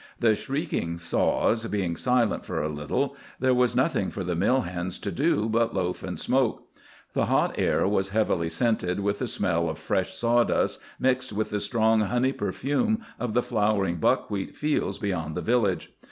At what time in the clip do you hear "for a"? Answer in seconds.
2.43-2.69